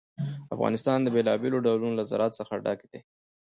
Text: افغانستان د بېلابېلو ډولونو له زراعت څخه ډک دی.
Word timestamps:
افغانستان 0.55 0.97
د 1.01 1.07
بېلابېلو 1.15 1.63
ډولونو 1.65 1.95
له 1.99 2.03
زراعت 2.11 2.33
څخه 2.39 2.53
ډک 2.65 2.79
دی. 2.91 2.99